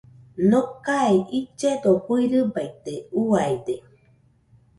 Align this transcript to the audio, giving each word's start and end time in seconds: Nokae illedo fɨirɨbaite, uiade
Nokae 0.49 1.13
illedo 1.39 1.91
fɨirɨbaite, 2.05 2.93
uiade 3.19 3.75